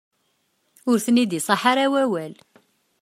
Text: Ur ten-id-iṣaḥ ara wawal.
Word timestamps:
Ur 0.89 0.97
ten-id-iṣaḥ 1.05 1.61
ara 1.71 1.85
wawal. 1.91 2.33